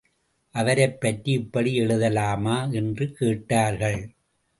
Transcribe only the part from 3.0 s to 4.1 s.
கேட்டார்கள்.